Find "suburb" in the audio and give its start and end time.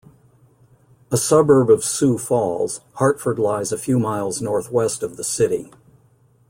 1.15-1.69